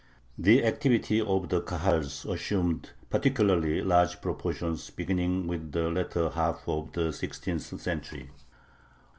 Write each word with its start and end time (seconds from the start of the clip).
The 0.39 0.65
activity 0.65 1.21
of 1.21 1.49
the 1.49 1.61
Kahals 1.61 2.25
assumed 2.25 2.89
particularly 3.11 3.83
large 3.83 4.19
proportions 4.19 4.89
beginning 4.89 5.45
with 5.45 5.73
the 5.73 5.91
latter 5.91 6.31
half 6.31 6.67
of 6.67 6.93
the 6.93 7.13
sixteenth 7.13 7.79
century. 7.79 8.27